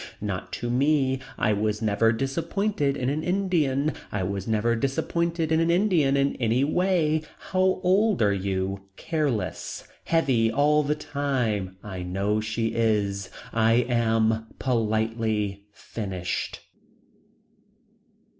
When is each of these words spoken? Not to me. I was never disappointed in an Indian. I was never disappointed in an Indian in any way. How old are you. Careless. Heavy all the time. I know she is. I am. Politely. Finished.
Not 0.19 0.51
to 0.53 0.71
me. 0.71 1.19
I 1.37 1.53
was 1.53 1.79
never 1.79 2.11
disappointed 2.11 2.97
in 2.97 3.11
an 3.11 3.21
Indian. 3.21 3.93
I 4.11 4.23
was 4.23 4.47
never 4.47 4.75
disappointed 4.75 5.51
in 5.51 5.59
an 5.59 5.69
Indian 5.69 6.17
in 6.17 6.35
any 6.37 6.63
way. 6.63 7.21
How 7.51 7.79
old 7.83 8.19
are 8.23 8.33
you. 8.33 8.81
Careless. 8.97 9.87
Heavy 10.05 10.51
all 10.51 10.81
the 10.81 10.95
time. 10.95 11.77
I 11.83 12.01
know 12.01 12.39
she 12.41 12.69
is. 12.73 13.29
I 13.53 13.73
am. 13.87 14.47
Politely. 14.57 15.67
Finished. 15.71 16.61